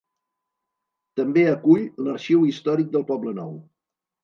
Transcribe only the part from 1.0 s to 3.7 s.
També acull l'Arxiu Històric del Poblenou.